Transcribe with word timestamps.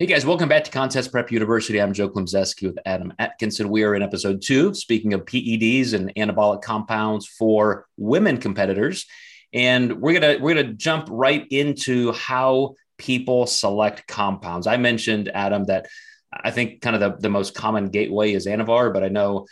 Hey 0.00 0.06
guys, 0.06 0.26
welcome 0.26 0.48
back 0.48 0.64
to 0.64 0.72
Contest 0.72 1.12
Prep 1.12 1.30
University. 1.30 1.80
I'm 1.80 1.92
Joe 1.92 2.08
Klemczewski 2.08 2.66
with 2.66 2.80
Adam 2.84 3.12
Atkinson. 3.20 3.68
We 3.68 3.84
are 3.84 3.94
in 3.94 4.02
episode 4.02 4.42
two, 4.42 4.74
speaking 4.74 5.14
of 5.14 5.24
PEDs 5.24 5.94
and 5.94 6.12
anabolic 6.16 6.62
compounds 6.62 7.28
for 7.28 7.86
women 7.96 8.38
competitors. 8.38 9.06
And 9.52 10.00
we're 10.00 10.18
gonna 10.18 10.38
we're 10.40 10.56
gonna 10.56 10.72
jump 10.72 11.06
right 11.12 11.46
into 11.48 12.10
how 12.10 12.74
people 12.98 13.46
select 13.46 14.08
compounds. 14.08 14.66
I 14.66 14.78
mentioned 14.78 15.30
Adam 15.32 15.62
that 15.66 15.86
I 16.32 16.50
think 16.50 16.80
kind 16.80 16.96
of 16.96 17.00
the, 17.00 17.16
the 17.20 17.30
most 17.30 17.54
common 17.54 17.88
gateway 17.90 18.32
is 18.32 18.48
Anavar, 18.48 18.92
but 18.92 19.04
I 19.04 19.08
know 19.10 19.46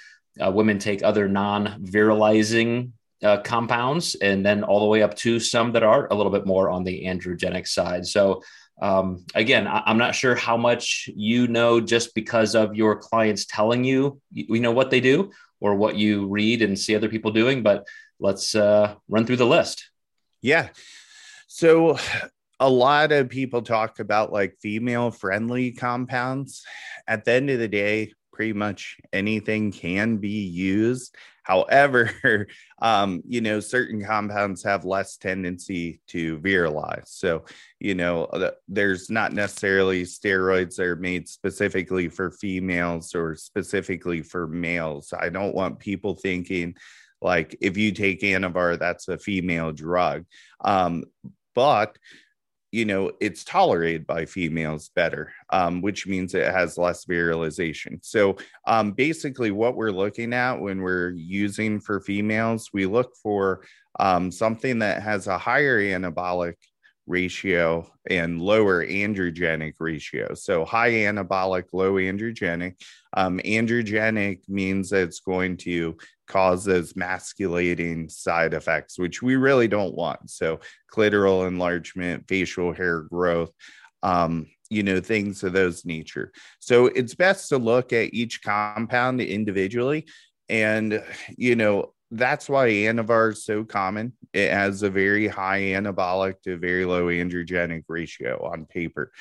uh, 0.45 0.51
women 0.51 0.81
take 0.81 1.05
other 1.05 1.29
non-virilizing 1.29 2.91
uh, 3.23 3.41
compounds, 3.43 4.15
and 4.17 4.45
then 4.45 4.65
all 4.65 4.81
the 4.81 4.87
way 4.87 5.03
up 5.03 5.15
to 5.17 5.39
some 5.39 5.73
that 5.73 5.83
are 5.83 6.09
a 6.11 6.15
little 6.15 6.33
bit 6.33 6.47
more 6.47 6.71
on 6.71 6.85
the 6.85 7.05
androgenic 7.05 7.67
side. 7.67 8.07
So 8.07 8.43
um, 8.81 9.25
again, 9.35 9.67
I, 9.67 9.89
am 9.91 9.99
not 9.99 10.15
sure 10.15 10.35
how 10.35 10.57
much 10.57 11.09
you 11.15 11.47
know 11.47 11.81
just 11.81 12.15
because 12.15 12.55
of 12.55 12.75
your 12.75 12.97
clients 12.97 13.47
telling 13.47 13.85
you, 13.85 14.21
you 14.33 14.61
know, 14.61 14.73
what 14.73 14.91
they 14.91 15.01
do 15.01 15.31
or 15.61 15.77
what 15.77 15.97
you 15.97 16.27
read 16.27 16.63
and 16.63 16.79
see 16.79 16.97
other 16.97 17.09
people 17.09 17.31
doing, 17.31 17.63
but 17.63 17.87
let's 18.19 18.55
uh, 18.55 18.95
run 19.09 19.25
through 19.25 19.37
the 19.37 19.47
list. 19.47 19.91
Yeah. 20.41 20.71
So 21.47 21.97
a 22.59 22.69
lot 22.69 23.13
of 23.13 23.29
people 23.29 23.63
talk 23.63 24.01
about 24.01 24.33
like 24.33 24.57
female 24.61 25.11
friendly 25.11 25.73
compounds. 25.73 26.65
At 27.07 27.25
the 27.25 27.33
end 27.33 27.51
of 27.51 27.59
the 27.59 27.69
day, 27.69 28.13
pretty 28.33 28.53
much 28.53 28.99
anything 29.13 29.71
can 29.73 30.17
be 30.17 30.29
used. 30.29 31.15
However, 31.43 32.11
um, 32.83 33.23
you 33.27 33.41
know, 33.41 33.61
certain 33.61 34.05
compounds 34.05 34.63
have 34.63 34.85
less 34.85 35.17
tendency 35.17 36.01
to 36.09 36.39
virilize. 36.39 37.09
So, 37.09 37.45
you 37.81 37.95
know, 37.95 38.29
there's 38.69 39.11
not 39.11 39.33
necessarily 39.33 40.05
steroids 40.05 40.77
that 40.77 40.87
are 40.87 40.97
made 40.97 41.29
specifically 41.29 42.09
for 42.09 42.31
females 42.31 43.15
or 43.15 43.35
specifically 43.35 44.23
for 44.23 44.47
males. 44.47 45.13
I 45.19 45.29
don't 45.29 45.55
want 45.55 45.79
people 45.79 46.15
thinking 46.15 46.75
like 47.21 47.57
if 47.61 47.77
you 47.77 47.93
take 47.93 48.21
Anavar, 48.23 48.79
that's 48.79 49.09
a 49.09 49.17
female 49.17 49.73
drug. 49.73 50.25
Um, 50.61 51.05
but 51.55 51.97
you 52.73 52.87
know 52.87 53.13
it's 53.21 53.45
tolerated 53.45 54.07
by 54.07 54.25
females 54.25 54.91
better 54.97 55.33
um, 55.51 55.83
which 55.83 56.07
means 56.07 56.35
it 56.35 56.51
has 56.51 56.79
less 56.79 57.05
virilization. 57.05 57.99
So 58.03 58.37
um, 58.67 58.93
basically 58.93 59.51
what 59.51 59.77
we're 59.77 59.91
looking 59.93 60.33
at 60.33 60.55
when 60.55 60.81
we're 60.81 61.11
using 61.11 61.79
for 61.79 62.01
females 62.01 62.71
we 62.73 62.87
look 62.87 63.15
for 63.23 63.63
um, 64.01 64.31
something 64.31 64.79
that 64.81 65.03
has 65.03 65.27
a 65.27 65.39
higher 65.39 65.79
anabolic 65.79 66.55
ratio 67.07 67.91
and 68.09 68.41
lower 68.41 68.85
androgenic 68.85 69.75
ratio. 69.79 70.35
So 70.35 70.65
high 70.65 70.91
anabolic, 70.91 71.65
low 71.73 71.95
androgenic. 71.95 72.81
Um, 73.17 73.39
androgenic 73.41 74.49
means 74.49 74.91
that 74.91 75.03
it's 75.03 75.21
going 75.21 75.57
to 75.59 75.97
cause 76.29 76.65
those 76.65 76.97
masculating 76.97 78.09
side 78.09 78.55
effects, 78.55 78.99
which 78.99 79.23
we 79.23 79.37
really 79.37 79.69
don't 79.69 79.95
want. 79.95 80.31
So 80.31 80.61
clitoral 80.93 81.47
enlargement, 81.47 82.27
facial 82.29 82.73
hair 82.73 83.03
growth. 83.03 83.51
Um, 84.03 84.47
you 84.71 84.83
know, 84.83 85.01
things 85.01 85.43
of 85.43 85.53
those 85.53 85.85
nature. 85.85 86.33
So 86.59 86.87
it's 86.87 87.15
best 87.15 87.51
to 87.51 87.59
look 87.59 87.93
at 87.93 88.15
each 88.15 88.43
compound 88.43 89.21
individually. 89.21 90.07
And, 90.49 91.03
you 91.37 91.57
know, 91.57 91.93
that's 92.13 92.49
why 92.49 92.69
Anavar 92.69 93.33
is 93.33 93.45
so 93.45 93.65
common. 93.65 94.13
It 94.35 94.53
has 94.53 94.83
a 94.83 94.91
very 94.91 95.27
high 95.29 95.61
anabolic 95.61 96.43
to 96.43 96.59
very 96.59 96.85
low 96.85 97.07
androgenic 97.07 97.85
ratio 97.89 98.51
on 98.53 98.67
paper. 98.67 99.13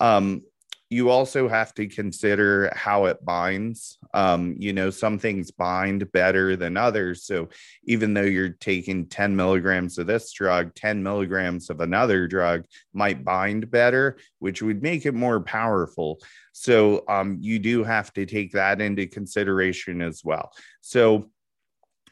Um, 0.00 0.42
you 0.90 1.10
also 1.10 1.48
have 1.48 1.74
to 1.74 1.86
consider 1.86 2.72
how 2.74 3.04
it 3.04 3.22
binds. 3.22 3.98
Um, 4.14 4.54
you 4.58 4.72
know, 4.72 4.88
some 4.88 5.18
things 5.18 5.50
bind 5.50 6.10
better 6.12 6.56
than 6.56 6.78
others. 6.78 7.24
So 7.24 7.50
even 7.84 8.14
though 8.14 8.22
you're 8.22 8.48
taking 8.48 9.04
10 9.06 9.36
milligrams 9.36 9.98
of 9.98 10.06
this 10.06 10.32
drug, 10.32 10.74
10 10.74 11.02
milligrams 11.02 11.68
of 11.68 11.80
another 11.80 12.26
drug 12.26 12.64
might 12.94 13.22
bind 13.22 13.70
better, 13.70 14.16
which 14.38 14.62
would 14.62 14.82
make 14.82 15.04
it 15.04 15.12
more 15.12 15.40
powerful. 15.40 16.20
So 16.52 17.04
um, 17.06 17.36
you 17.40 17.58
do 17.58 17.84
have 17.84 18.10
to 18.14 18.24
take 18.24 18.52
that 18.52 18.80
into 18.80 19.06
consideration 19.06 20.00
as 20.00 20.24
well. 20.24 20.52
So 20.80 21.28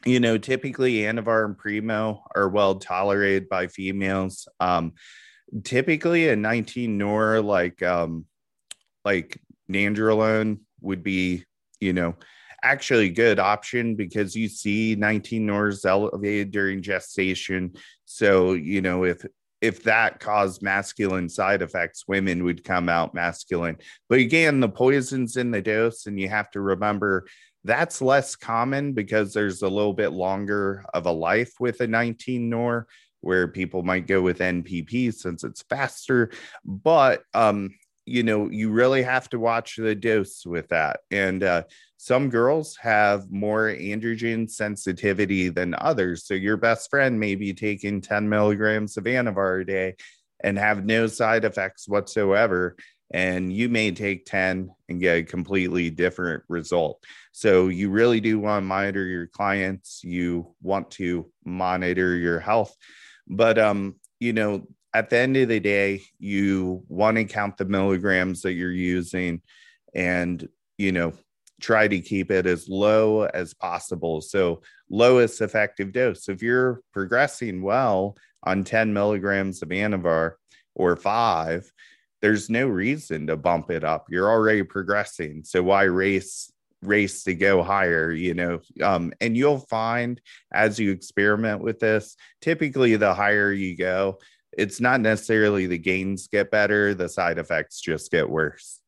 you 0.05 0.19
know, 0.19 0.37
typically 0.37 0.99
Anavar 0.99 1.45
and 1.45 1.57
Primo 1.57 2.23
are 2.35 2.49
well 2.49 2.75
tolerated 2.75 3.49
by 3.49 3.67
females. 3.67 4.47
Um, 4.59 4.93
typically 5.63 6.27
a 6.29 6.35
19 6.35 6.97
nor 6.97 7.41
like 7.41 7.81
um 7.81 8.25
like 9.05 9.39
nandrolone 9.71 10.59
would 10.81 11.03
be, 11.03 11.45
you 11.79 11.93
know, 11.93 12.15
actually 12.61 13.09
good 13.09 13.39
option 13.39 13.95
because 13.95 14.35
you 14.35 14.49
see 14.49 14.95
19 14.95 15.45
nors 15.45 15.85
elevated 15.85 16.51
during 16.51 16.81
gestation. 16.81 17.73
So, 18.05 18.53
you 18.53 18.81
know, 18.81 19.05
if 19.05 19.25
if 19.59 19.83
that 19.83 20.19
caused 20.19 20.61
masculine 20.61 21.29
side 21.29 21.61
effects, 21.61 22.07
women 22.07 22.43
would 22.43 22.63
come 22.63 22.89
out 22.89 23.15
masculine. 23.15 23.77
But 24.07 24.19
again, 24.19 24.59
the 24.59 24.69
poison's 24.69 25.35
in 25.35 25.49
the 25.49 25.61
dose, 25.61 26.05
and 26.05 26.19
you 26.19 26.29
have 26.29 26.51
to 26.51 26.61
remember 26.61 27.25
that's 27.67 28.01
less 28.01 28.35
common 28.35 28.93
because 28.93 29.33
there's 29.33 29.61
a 29.61 29.67
little 29.69 29.93
bit 29.93 30.09
longer 30.09 30.85
of 30.93 31.05
a 31.05 31.11
life 31.11 31.53
with 31.59 31.81
a 31.81 31.87
19 31.87 32.49
nor 32.49 32.87
where 33.21 33.47
people 33.47 33.83
might 33.83 34.07
go 34.07 34.21
with 34.21 34.39
NPP 34.39 35.13
since 35.13 35.43
it's 35.43 35.63
faster. 35.63 36.31
But 36.63 37.23
um, 37.33 37.71
you 38.05 38.23
know, 38.23 38.49
you 38.49 38.69
really 38.71 39.03
have 39.03 39.29
to 39.29 39.39
watch 39.39 39.75
the 39.75 39.93
dose 39.93 40.45
with 40.45 40.69
that. 40.69 41.01
And 41.11 41.43
uh, 41.43 41.63
some 41.97 42.29
girls 42.29 42.77
have 42.77 43.29
more 43.29 43.67
androgen 43.67 44.49
sensitivity 44.49 45.49
than 45.49 45.75
others. 45.77 46.25
So 46.25 46.33
your 46.33 46.55
best 46.55 46.89
friend 46.89 47.19
may 47.19 47.35
be 47.35 47.53
taking 47.53 47.99
10 47.99 48.29
milligrams 48.29 48.95
of 48.95 49.03
Anavar 49.03 49.61
a 49.61 49.65
day 49.65 49.95
and 50.41 50.57
have 50.57 50.85
no 50.85 51.07
side 51.07 51.43
effects 51.43 51.89
whatsoever 51.89 52.77
and 53.11 53.53
you 53.53 53.69
may 53.69 53.91
take 53.91 54.25
10 54.25 54.69
and 54.89 54.99
get 54.99 55.17
a 55.17 55.23
completely 55.23 55.89
different 55.89 56.43
result. 56.49 57.03
So 57.31 57.67
you 57.67 57.89
really 57.89 58.19
do 58.19 58.39
want 58.39 58.63
to 58.63 58.67
monitor 58.67 59.05
your 59.05 59.27
clients, 59.27 60.03
you 60.03 60.53
want 60.61 60.91
to 60.91 61.31
monitor 61.45 62.15
your 62.15 62.39
health. 62.39 62.75
But 63.27 63.57
um, 63.57 63.95
you 64.19 64.33
know, 64.33 64.67
at 64.93 65.09
the 65.09 65.17
end 65.17 65.37
of 65.37 65.47
the 65.47 65.59
day, 65.59 66.01
you 66.19 66.83
want 66.87 67.17
to 67.17 67.25
count 67.25 67.57
the 67.57 67.65
milligrams 67.65 68.41
that 68.41 68.53
you're 68.53 68.71
using 68.71 69.41
and 69.93 70.47
you 70.77 70.91
know, 70.91 71.13
try 71.59 71.87
to 71.87 71.99
keep 71.99 72.31
it 72.31 72.45
as 72.45 72.69
low 72.69 73.23
as 73.23 73.53
possible. 73.53 74.21
So 74.21 74.61
lowest 74.89 75.41
effective 75.41 75.91
dose. 75.91 76.29
If 76.29 76.43
you're 76.43 76.81
progressing 76.93 77.61
well 77.61 78.15
on 78.43 78.63
10 78.63 78.93
milligrams 78.93 79.61
of 79.61 79.69
Anavar 79.69 80.33
or 80.75 80.95
five, 80.95 81.71
there's 82.21 82.49
no 82.49 82.67
reason 82.67 83.27
to 83.27 83.37
bump 83.37 83.71
it 83.71 83.83
up. 83.83 84.07
You're 84.09 84.29
already 84.29 84.63
progressing. 84.63 85.43
So 85.43 85.63
why 85.63 85.83
race 85.83 86.51
race 86.83 87.23
to 87.23 87.33
go 87.33 87.63
higher, 87.63 88.11
you 88.11 88.33
know? 88.33 88.59
Um, 88.83 89.13
and 89.19 89.35
you'll 89.35 89.59
find 89.59 90.21
as 90.51 90.79
you 90.79 90.91
experiment 90.91 91.61
with 91.61 91.79
this, 91.79 92.15
typically 92.41 92.95
the 92.95 93.13
higher 93.13 93.51
you 93.51 93.75
go, 93.75 94.19
it's 94.57 94.79
not 94.79 95.01
necessarily 95.01 95.67
the 95.67 95.77
gains 95.77 96.27
get 96.27 96.51
better, 96.51 96.93
the 96.93 97.09
side 97.09 97.37
effects 97.37 97.79
just 97.79 98.11
get 98.11 98.29
worse. 98.29 98.79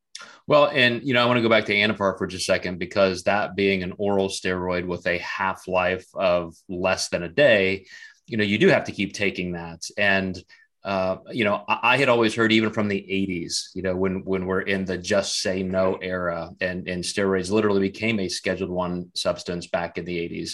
Well, 0.48 0.68
and 0.68 1.02
you 1.04 1.14
know, 1.14 1.22
I 1.22 1.26
want 1.26 1.38
to 1.38 1.42
go 1.42 1.50
back 1.50 1.66
to 1.66 1.76
Anavar 1.76 2.18
for 2.18 2.28
just 2.28 2.44
a 2.44 2.52
second 2.52 2.80
because 2.80 3.24
that 3.24 3.56
being 3.56 3.84
an 3.84 3.94
oral 3.98 4.28
steroid 4.28 4.86
with 4.86 5.06
a 5.08 5.20
half 5.20 5.68
life 5.68 6.08
of 6.14 6.56
less 6.68 7.10
than 7.10 7.24
a 7.24 7.30
day, 7.30 7.86
you 8.26 8.38
know, 8.38 8.44
you 8.44 8.58
do 8.58 8.68
have 8.68 8.86
to 8.86 8.92
keep 8.92 9.14
taking 9.14 9.54
that. 9.54 9.84
And 9.98 10.38
uh, 10.84 11.18
you 11.32 11.44
know, 11.44 11.64
I, 11.68 11.80
I, 11.84 11.98
had 11.98 12.08
always 12.08 12.34
heard 12.34 12.52
even 12.52 12.72
from 12.72 12.88
the 12.88 13.02
80s, 13.02 13.70
you 13.76 13.82
know, 13.82 13.96
when 13.96 14.24
when 14.24 14.46
we're 14.46 14.62
in 14.62 14.86
the 14.86 14.98
just 14.98 15.42
say 15.42 15.62
no 15.62 15.96
era 15.96 16.52
and, 16.62 16.88
and 16.88 17.04
steroids 17.04 17.52
literally 17.52 17.82
became 17.82 18.20
a 18.20 18.30
scheduled 18.30 18.70
one 18.70 19.12
substance 19.14 19.68
back 19.68 19.98
in 19.98 20.06
the 20.06 20.18
80s, 20.18 20.54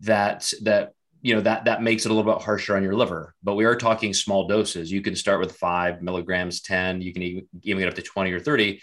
that 0.00 0.50
that 0.62 0.94
you 1.20 1.34
know 1.34 1.42
that 1.42 1.66
that 1.66 1.82
makes 1.82 2.06
it 2.06 2.10
a 2.10 2.14
little 2.14 2.32
bit 2.32 2.42
harsher 2.42 2.74
on 2.74 2.82
your 2.82 2.94
liver. 2.94 3.34
But 3.42 3.54
we 3.54 3.66
are 3.66 3.76
talking 3.76 4.14
small 4.14 4.48
doses. 4.48 4.90
You 4.90 5.02
can 5.02 5.14
start 5.14 5.40
with 5.40 5.56
five 5.56 6.00
milligrams, 6.00 6.62
10, 6.62 7.02
you 7.02 7.12
can 7.12 7.22
even, 7.22 7.46
even 7.62 7.80
get 7.80 7.88
up 7.88 7.94
to 7.96 8.02
20 8.02 8.32
or 8.32 8.40
30. 8.40 8.80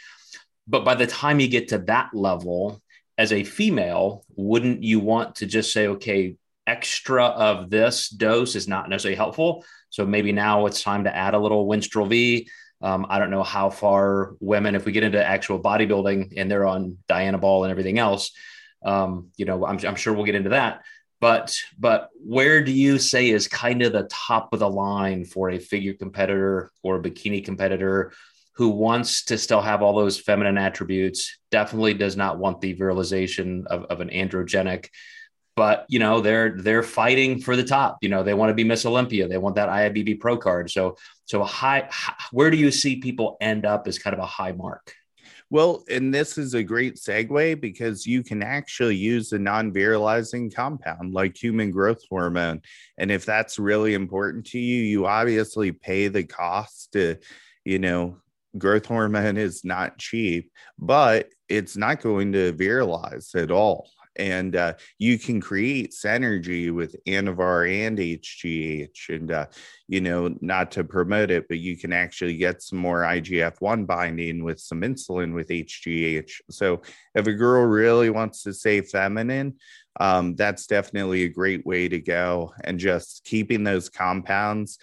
But 0.67 0.85
by 0.85 0.93
the 0.93 1.07
time 1.07 1.39
you 1.39 1.47
get 1.47 1.69
to 1.69 1.79
that 1.79 2.09
level, 2.13 2.81
as 3.17 3.31
a 3.31 3.43
female, 3.43 4.23
wouldn't 4.35 4.83
you 4.83 4.99
want 4.99 5.35
to 5.35 5.47
just 5.47 5.73
say, 5.73 5.87
okay, 5.87 6.35
extra 6.67 7.25
of 7.25 7.69
this 7.69 8.09
dose 8.09 8.55
is 8.55 8.67
not 8.67 8.89
necessarily 8.89 9.15
helpful? 9.15 9.65
So 9.89 10.05
maybe 10.05 10.31
now 10.31 10.65
it's 10.65 10.83
time 10.83 11.03
to 11.05 11.15
add 11.15 11.33
a 11.33 11.39
little 11.39 11.67
Winstrol 11.67 12.09
V. 12.09 12.49
Um, 12.81 13.07
I 13.09 13.17
don't 13.19 13.31
know 13.31 13.43
how 13.43 13.69
far 13.69 14.35
women, 14.39 14.75
if 14.75 14.85
we 14.85 14.91
get 14.91 15.03
into 15.03 15.23
actual 15.23 15.59
bodybuilding 15.59 16.33
and 16.37 16.49
they're 16.49 16.67
on 16.67 16.97
Dianabol 17.09 17.63
and 17.63 17.71
everything 17.71 17.97
else, 17.97 18.31
um, 18.85 19.29
you 19.37 19.45
know, 19.45 19.65
I'm, 19.65 19.79
I'm 19.85 19.95
sure 19.95 20.13
we'll 20.13 20.25
get 20.25 20.35
into 20.35 20.49
that. 20.49 20.83
But 21.19 21.57
but 21.79 22.09
where 22.23 22.63
do 22.63 22.71
you 22.71 22.99
say 22.99 23.29
is 23.29 23.47
kind 23.47 23.81
of 23.81 23.91
the 23.91 24.07
top 24.11 24.53
of 24.53 24.59
the 24.59 24.69
line 24.69 25.25
for 25.25 25.49
a 25.49 25.57
figure 25.57 25.93
competitor 25.93 26.71
or 26.83 26.97
a 26.97 27.01
bikini 27.01 27.43
competitor 27.43 28.11
who 28.53 28.69
wants 28.69 29.23
to 29.25 29.37
still 29.37 29.61
have 29.61 29.81
all 29.81 29.95
those 29.95 30.19
feminine 30.19 30.57
attributes, 30.57 31.37
definitely 31.51 31.93
does 31.93 32.15
not 32.15 32.39
want 32.39 32.61
the 32.61 32.75
virilization 32.75 33.65
of, 33.67 33.83
of 33.85 34.01
an 34.01 34.09
androgenic 34.09 34.89
but 35.57 35.85
you 35.89 35.97
know 35.97 36.21
they're 36.21 36.55
they're 36.61 36.83
fighting 36.83 37.41
for 37.41 37.57
the 37.57 37.63
top 37.63 37.97
you 38.01 38.07
know 38.07 38.21
they 38.21 38.35
want 38.35 38.49
to 38.51 38.53
be 38.53 38.63
miss 38.63 38.85
olympia 38.85 39.27
they 39.27 39.39
want 39.39 39.55
that 39.55 39.69
IFBB 39.69 40.19
pro 40.19 40.37
card. 40.37 40.69
So 40.71 40.97
so 41.25 41.43
high, 41.43 41.89
where 42.31 42.49
do 42.49 42.57
you 42.57 42.71
see 42.71 42.97
people 42.97 43.35
end 43.41 43.65
up 43.65 43.87
as 43.87 43.99
kind 43.99 44.13
of 44.13 44.19
a 44.19 44.25
high 44.25 44.53
mark. 44.53 44.93
Well 45.49 45.83
and 45.89 46.13
this 46.13 46.37
is 46.37 46.53
a 46.53 46.63
great 46.63 46.95
segue 46.95 47.59
because 47.61 48.05
you 48.05 48.21
can 48.23 48.43
actually 48.43 48.97
use 48.97 49.31
a 49.31 49.39
non-virilizing 49.39 50.53
compound 50.53 51.13
like 51.13 51.41
human 51.41 51.71
growth 51.71 52.01
hormone. 52.09 52.61
And 52.97 53.11
if 53.11 53.25
that's 53.25 53.57
really 53.57 53.93
important 53.93 54.45
to 54.47 54.59
you 54.59 54.81
you 54.83 55.05
obviously 55.05 55.71
pay 55.71 56.07
the 56.07 56.23
cost 56.23 56.93
to 56.93 57.17
you 57.65 57.79
know 57.79 58.17
growth 58.57 58.85
hormone 58.85 59.37
is 59.37 59.63
not 59.63 59.97
cheap 59.97 60.51
but 60.79 61.29
it's 61.47 61.77
not 61.77 62.01
going 62.01 62.31
to 62.31 62.53
virilize 62.53 63.35
at 63.35 63.51
all 63.51 63.87
and 64.17 64.55
uh, 64.55 64.73
you 64.97 65.17
can 65.17 65.39
create 65.39 65.91
synergy 65.91 66.73
with 66.73 66.95
Anavar 67.05 67.87
and 67.87 67.97
HGH. 67.97 69.09
And, 69.09 69.31
uh, 69.31 69.45
you 69.87 70.01
know, 70.01 70.35
not 70.41 70.71
to 70.71 70.83
promote 70.83 71.31
it, 71.31 71.47
but 71.47 71.59
you 71.59 71.77
can 71.77 71.93
actually 71.93 72.37
get 72.37 72.61
some 72.61 72.79
more 72.79 73.01
IGF 73.01 73.61
1 73.61 73.85
binding 73.85 74.43
with 74.43 74.59
some 74.59 74.81
insulin 74.81 75.33
with 75.33 75.49
HGH. 75.49 76.31
So 76.49 76.81
if 77.15 77.27
a 77.27 77.33
girl 77.33 77.65
really 77.65 78.09
wants 78.09 78.43
to 78.43 78.53
stay 78.53 78.81
feminine, 78.81 79.55
um, 79.99 80.35
that's 80.35 80.67
definitely 80.67 81.23
a 81.23 81.29
great 81.29 81.65
way 81.65 81.87
to 81.87 81.99
go. 81.99 82.53
And 82.63 82.79
just 82.79 83.23
keeping 83.23 83.63
those 83.63 83.89
compounds 83.89 84.77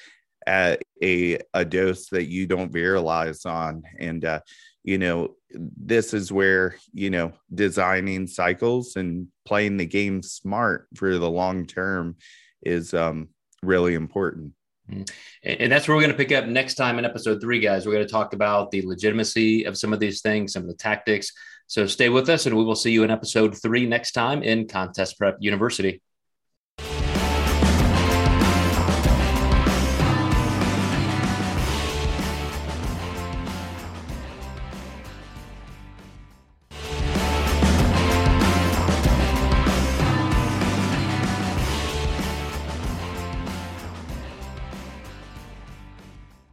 at 0.46 0.82
a, 1.02 1.38
a 1.54 1.64
dose 1.64 2.08
that 2.08 2.24
you 2.24 2.46
don't 2.46 2.72
virilize 2.72 3.46
on. 3.46 3.82
And, 3.98 4.24
uh, 4.24 4.40
you 4.84 4.98
know, 4.98 5.34
this 5.50 6.12
is 6.12 6.30
where, 6.30 6.76
you 6.92 7.10
know, 7.10 7.32
designing 7.52 8.26
cycles 8.26 8.96
and 8.96 9.28
playing 9.46 9.78
the 9.78 9.86
game 9.86 10.22
smart 10.22 10.86
for 10.94 11.18
the 11.18 11.30
long 11.30 11.66
term 11.66 12.16
is 12.62 12.92
um, 12.92 13.28
really 13.62 13.94
important. 13.94 14.52
Mm-hmm. 14.90 15.02
And 15.42 15.72
that's 15.72 15.88
where 15.88 15.96
we're 15.96 16.02
going 16.02 16.12
to 16.12 16.18
pick 16.18 16.32
up 16.32 16.46
next 16.46 16.74
time 16.74 16.98
in 16.98 17.06
episode 17.06 17.40
three, 17.40 17.60
guys. 17.60 17.86
We're 17.86 17.94
going 17.94 18.06
to 18.06 18.12
talk 18.12 18.34
about 18.34 18.70
the 18.70 18.82
legitimacy 18.82 19.64
of 19.64 19.78
some 19.78 19.94
of 19.94 20.00
these 20.00 20.20
things, 20.20 20.52
some 20.52 20.62
of 20.62 20.68
the 20.68 20.74
tactics. 20.74 21.32
So 21.66 21.86
stay 21.86 22.10
with 22.10 22.28
us, 22.28 22.44
and 22.44 22.54
we 22.54 22.64
will 22.64 22.74
see 22.74 22.92
you 22.92 23.04
in 23.04 23.10
episode 23.10 23.56
three 23.60 23.86
next 23.86 24.12
time 24.12 24.42
in 24.42 24.68
Contest 24.68 25.18
Prep 25.18 25.38
University. 25.40 26.02